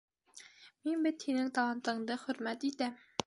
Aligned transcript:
Мин 0.87 1.03
бит 1.07 1.27
һинең 1.27 1.53
талантыңды 1.59 2.19
хөрмәт 2.25 2.67
итәм. 2.73 2.99